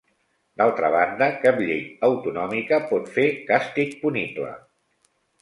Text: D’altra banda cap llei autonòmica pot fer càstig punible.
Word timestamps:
D’altra 0.59 0.87
banda 0.95 1.27
cap 1.43 1.61
llei 1.65 1.83
autonòmica 2.07 2.81
pot 2.93 3.13
fer 3.19 3.27
càstig 3.53 3.95
punible. 4.03 4.51